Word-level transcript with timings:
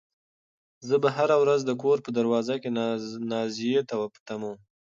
زه 0.87 0.95
به 1.03 1.09
هره 1.17 1.35
ورځ 1.41 1.59
د 1.65 1.71
کور 1.81 1.97
په 2.05 2.09
دروازه 2.17 2.55
کې 2.61 2.69
نازيې 3.31 3.81
ته 3.89 3.95
په 4.13 4.19
تمه 4.27 4.45
وم. 4.51 4.59